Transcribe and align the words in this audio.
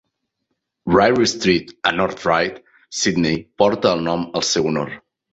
Ryrie 0.91 1.27
Street 1.27 1.67
a 1.83 1.91
North 1.95 2.25
Ryde, 2.25 2.63
Sidney, 3.01 3.43
porta 3.63 3.91
el 3.97 4.01
nom 4.07 4.25
al 4.41 4.47
seu 4.53 4.71
honor. 4.71 4.95